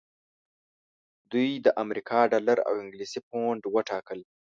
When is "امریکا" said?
1.83-2.19